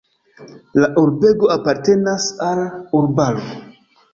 La 0.83 0.87
urbego 1.01 1.51
apartenas 1.57 2.27
al 2.49 2.65
urbaro. 3.03 3.45